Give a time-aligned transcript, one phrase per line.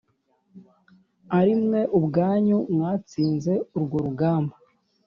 [1.39, 4.55] ari mwe ubwanyu mwatsinze urwo rugamba